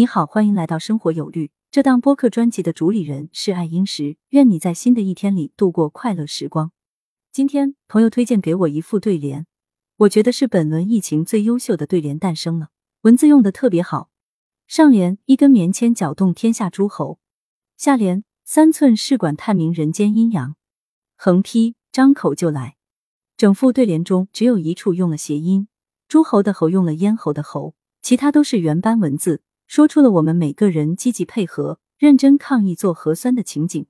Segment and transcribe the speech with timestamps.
[0.00, 1.50] 你好，欢迎来到生活有律。
[1.70, 6.72] 这档播客专辑的主理人是爱英石，愿你在新的一天里度过快乐时光。
[7.30, 9.46] 今天朋友推荐给我一副对联，
[9.98, 12.70] 我觉得是本轮疫情最优秀的对联诞生了，
[13.02, 14.08] 文字用的特别好。
[14.66, 17.18] 上联一根棉签搅动天下诸侯，
[17.76, 20.56] 下联三寸试管探明人间阴阳，
[21.18, 22.76] 横批张口就来。
[23.36, 25.68] 整副对联中只有一处用了谐音，
[26.08, 29.42] 诸侯的侯用了咽喉的喉，其他都是原班文字。
[29.70, 33.86] 说出了我们每个人积极配合、认真抗疫做核酸的情景。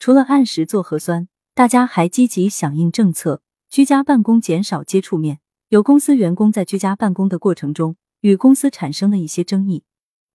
[0.00, 5.38] 除了按时做核酸，大家还积极响应政策，居家办公，减少接触面。
[5.68, 9.84] 有公司员工在居家办公的过程中，与公司产生了一些争议。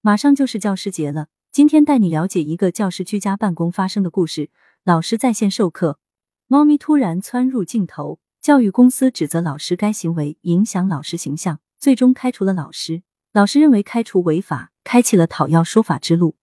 [0.00, 4.48] 马上就是教师节了，今天带你了解一个教师居家办公发生的故事。
[4.84, 5.98] 老师在线授课，
[6.46, 13.02] 猫咪突然窜入镜头，教育公司指责老师该行为影响老师形象，最终开除了老师。
[13.32, 16.36] 老师认为开除违法，开启了讨要说法之路。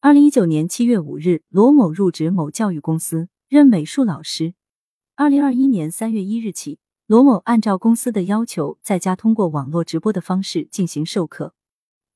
[0.00, 4.54] 二零一九年七月五日，罗某入职某教育公司，任美术老师。
[5.14, 11.54] 二零二一年三月一日起，罗某按照公司的要求，在家通过网络直播的方式进行授课。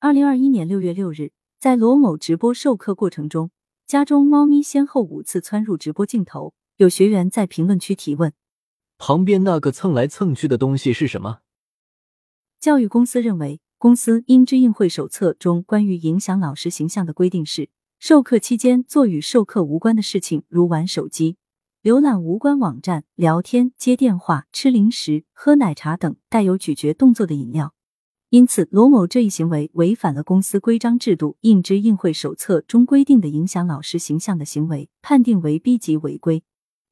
[0.00, 3.50] 二零二一年六月六日，在罗某直播授课过程中，
[3.86, 6.54] 家中猫咪先后五次窜入直播镜头。
[6.76, 8.32] 有学员在评论区提问
[8.98, 11.40] ：“旁边那个蹭来蹭去的东西是什么？”
[12.60, 13.60] 教育公司认为。
[13.80, 21.36] 公司应知应会手册中关于影响老师形象的规定是：授课期间做与授课无关的事情，如玩手机、
[21.84, 27.72] 浏览无关网站、聊天、接电话、吃零食、喝奶茶等带有咀嚼动作的饮料。
[28.30, 36.42] 因此，罗某这一行为违反了公司规章制度应知应会手册中规定的影响老师形象的行为，判定为 B 级违规。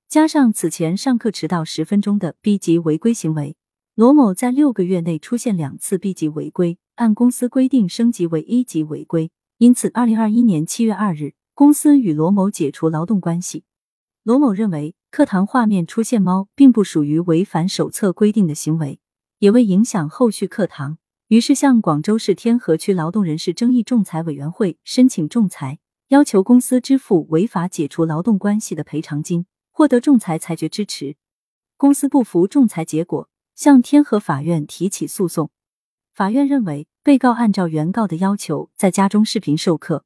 [0.09, 3.57] 加上此前上课迟到十分钟的 B 级违规行为。
[3.97, 13.65] 罗某在六个月内出现两次 B 级违规，按公司规定升级为 A 级违规，因此，二零二一年七月二日，公司与罗某解除劳动关系。
[14.23, 19.01] 罗某认为，课堂画面出现猫，并不属于违反手册规定的行为，
[19.39, 20.99] 也未影响后续课堂，
[21.29, 31.17] 于是向广州市天河区劳动人事争议仲裁委员会申请仲裁，要求公司支付违法解除劳动关系的赔偿金，获得仲裁裁决支持。
[31.79, 33.31] 公司不服仲裁结果。
[33.57, 35.51] 向天河法院提起诉讼。
[36.13, 40.05] 法院认为，被告按照原告的要求在家中视频授课，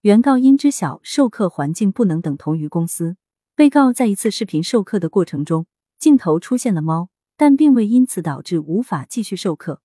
[0.00, 3.16] 原告应知晓授课环境不能等同于公司。
[3.54, 5.66] 被告在一次视频授课的过程中，
[5.96, 9.80] 镜头出现了猫，但并未因此导致无法继续授课。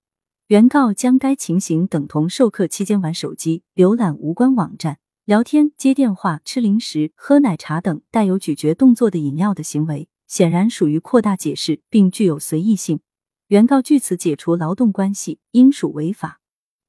[0.47, 10.09] 原告将该情形等同授课期间玩手机、浏览无关网站、聊天、接电话、吃零食、喝奶茶等带有咀嚼动作的饮料的行为。
[10.33, 13.01] 显然属于扩大解释，并具有随意性。
[13.49, 16.41] 原告据此解除劳动关系，应属违法。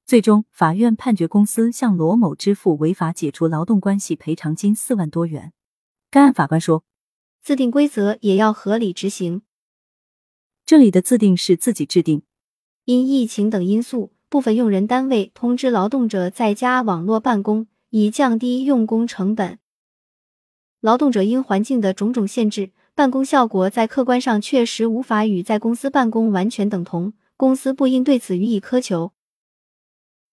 [0.06, 5.52] 最终，法院判决公司向罗某支付违法解除劳动关系赔偿金四万多元。
[6.10, 6.84] 该案法官说
[7.44, 9.42] ：“自定规则也要合理执行。”
[10.64, 12.22] 这里的自定是自己制定。
[12.86, 19.58] 因疫情等因素，部分用人单位通知劳动者在家网络办公，以降低用工成本。
[20.80, 22.72] 劳动者因环境的种种限制。
[22.96, 29.10] 办公效果在客观上确实无法与在公司办公完全等同，公司不应对此予以苛求。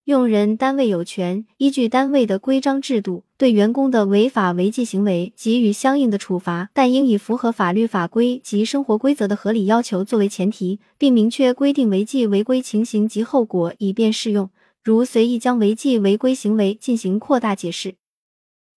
[0.04, 14.50] 用人单位有权依据单位的规章制度，对员工的违法违纪行为给予相应的处罚，但应以符合法律法规及生活规则的合理要求作为前提，并明确规定违纪违规情形及后果，以便适用。
[14.84, 17.96] 如随意将违纪违规行为进行扩大解释，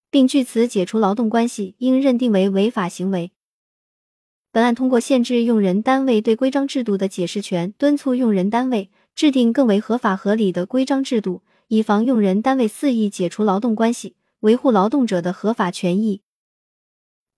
[0.10, 3.32] 并据此解除劳动关系，应认定为违法行为。
[4.56, 16.22] 本案通过限制用人单位对规章制度的解释权，敦促用人单位制定更为合法合理的规章制度，以防用人单位肆意解除劳动关系，维护劳动者的合法权益。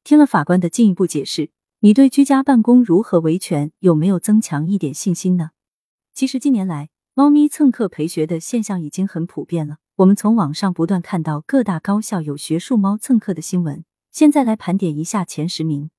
[0.03, 5.49] 听了法官的进一步解释，你对居家办公如何维权有没有增强一点信心呢？
[6.13, 9.77] 其实近年来，猫咪蹭课陪学的现象已经很普遍了。
[9.95, 13.83] 我们从网上不断看到各大高校有学术猫蹭课的新闻。
[14.11, 15.89] 现在来盘点一下前十名。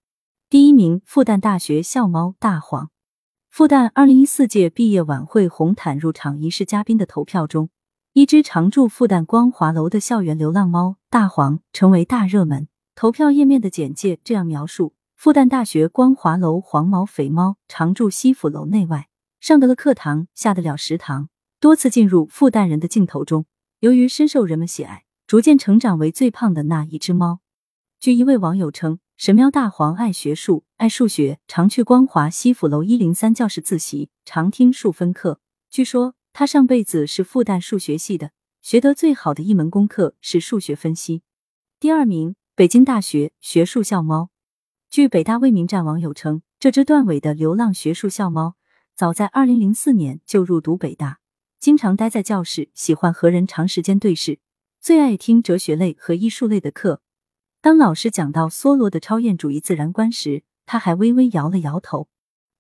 [0.50, 2.88] 第一名，复旦大学校猫大黄。
[3.50, 7.68] 复旦二零一四届毕业晚会红毯入场仪式嘉宾的投票中，
[8.14, 12.66] 一只常驻复旦光华楼的校园流浪猫大黄成为大热门。
[12.94, 19.10] 投票页面的简介这样描述：复旦大学光华楼黄毛肥猫常驻西府楼内外，
[19.40, 21.28] 上得了课堂，下得了食堂，
[21.60, 23.44] 多次进入复旦人的镜头中。
[23.80, 27.40] 由于深受人们喜爱，逐渐成长为最胖的那一只猫。
[28.00, 28.98] 据一位网友称。
[29.18, 35.40] 神喵大黄爱学术，爱数学，常去光华西府楼一零三教室自习，常听数分课。
[35.68, 38.30] 据说他上辈子是复旦数学系的，
[38.62, 41.22] 学得最好的一门功课是数学分析。
[41.80, 44.30] 第二名，北京大学学术校猫。
[44.88, 48.54] 据北大未名站网友称，这只断尾的流浪学术校猫，
[48.94, 51.18] 早在二零零四年就入读北大，
[51.58, 54.38] 经常待在教室，喜欢和人长时间对视，
[54.80, 57.02] 最爱听哲学类和艺术类的课。
[57.60, 62.08] 当老师讲到梭罗的超验主义自然观时，他还微微摇了摇头。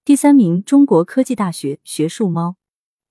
[0.04, 2.56] 第三名，中国科技大学学术猫。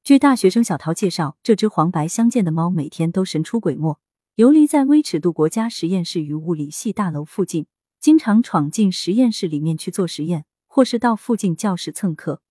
[0.04, 3.98] 据大学生小陶介绍，这只黄白相间的猫每天都神出鬼没，
[4.36, 7.68] 游离在微尺度国家实验室与物理系大楼附近。
[8.02, 12.42] 经常闯进实验室里面去做实验，或是到附近教室蹭课。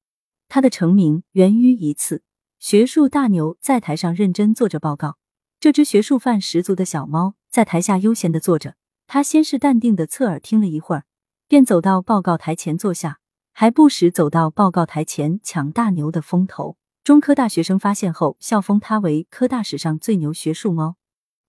[0.49, 2.23] 他的成名源于一次
[2.59, 5.19] 学术大牛在台上认真做着报告，
[5.61, 8.77] 这只学术范十足的小猫在台下悠闲的坐着。
[9.07, 11.05] 他先是淡定的侧耳听了一会儿，
[11.47, 13.21] 便走到报告台前坐下，
[13.53, 16.77] 还不时走到报告台前抢大牛的风头。
[17.05, 20.97] 中科大学生发现后，笑封他为科大史上最牛学术猫。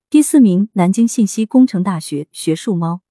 [0.09, 3.01] 第四名，南京信息工程大学学术猫。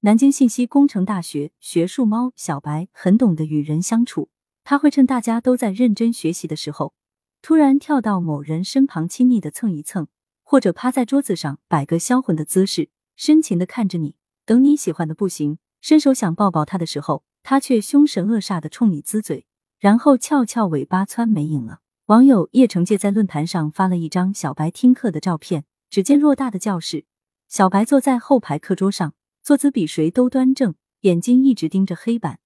[0.00, 4.30] 南京信息工程大学学术猫小白很懂得与人相处，
[4.62, 6.94] 他会趁大家都在认真学习的时候，
[7.42, 10.06] 突然跳到某人身旁亲昵的蹭一蹭，
[10.44, 14.14] 或者趴在桌子上摆个销魂的姿势，深情的看着你。
[14.46, 19.44] 等你喜欢的不行，伸手想抱抱他的时候，他却凶神恶煞的冲你呲嘴，
[19.80, 21.80] 然后翘翘尾巴窜没影了。
[22.06, 27.04] 网友叶成介在论坛上发了一张小白听课的照片，只见偌大的教室，
[27.48, 29.12] 小白坐在后排课桌上。
[29.42, 32.38] 坐姿比谁都端正，眼睛一直盯着黑板。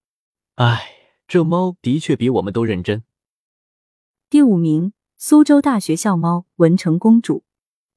[0.55, 0.83] 唉，
[1.29, 3.03] 这猫的确比我们都认真。
[4.31, 7.45] 第五名，苏州大学校猫文成公主。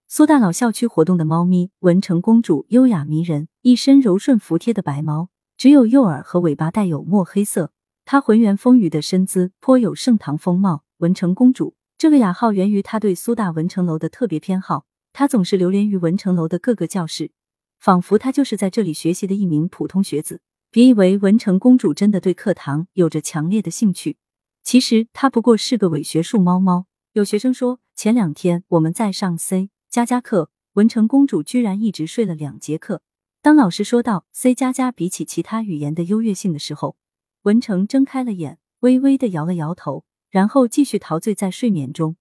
[0.08, 7.72] 苏大老校区活动的猫咪文成公主优雅迷人，一身柔顺服帖的白毛，只有右耳和尾巴带有墨黑色。
[8.06, 10.84] 它浑圆丰腴的身姿颇有盛唐风貌。
[10.98, 17.32] 文成公主这个雅号源于她对苏大文成楼的特别偏好，她总是流连于文成楼的各个教室。
[17.80, 20.40] 仿佛她就是在这里学习的一名普通学子。
[20.70, 24.18] 别以为文成公主真的对课堂有着强烈的兴趣，
[24.62, 26.86] 其实她不过是个伪学术猫猫。
[27.14, 33.02] 有学生说，前两天我们在上 C 加加课，文成公主居然一直睡了两节课。
[33.42, 36.98] 当老师说到 C 加加比起其他语言的优越性的时候，
[37.44, 42.18] 文成睁开了眼，微微的摇了摇头，然后继续陶醉在睡眠中。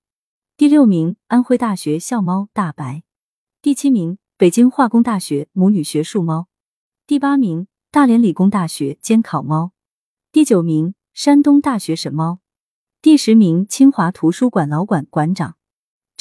[0.57, 3.03] 第六名，安徽大学校猫大白。
[3.61, 4.19] 第七名。
[4.37, 6.47] 北京化工大学母女学术猫，
[7.09, 9.73] 第八名；大连理工大学监考猫，
[10.31, 12.39] 第九名；山东大学神猫，
[13.03, 15.57] 第十名；清华图书馆老馆馆长。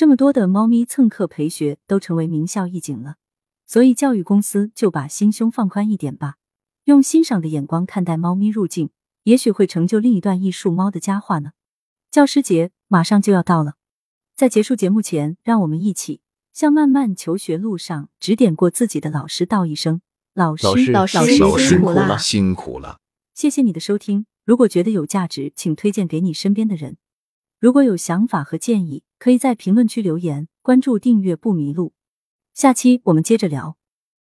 [0.03, 3.15] 这么多的猫咪蹭课陪学，都成为名校一景了。
[3.65, 6.35] 所以教育公司就把心胸放宽一点吧，
[6.83, 8.89] 用欣赏的眼光看待猫咪入境，
[9.23, 11.51] 也许会成就另一段艺术猫的佳话呢。
[12.11, 13.75] 教师节马上就要到了，
[14.35, 16.19] 在结束节目前，让我们一起。
[16.51, 20.01] 向漫漫求学路上指点过自己的老师道一声
[20.35, 22.99] ：“老师，老师，老师辛苦了，辛苦了。”
[23.33, 24.25] 谢谢你的收听。
[24.43, 26.97] 如果觉得有价值，请推荐给你身边的人。
[27.57, 30.49] 如果有想法和建议，可以在评论区留言。
[30.61, 31.93] 关注订阅不迷路。
[32.53, 33.77] 下期我们接着聊。